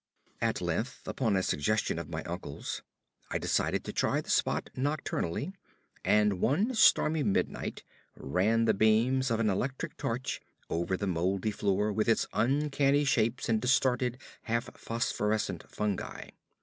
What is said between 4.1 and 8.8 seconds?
the spot nocturnally; and one stormy midnight ran the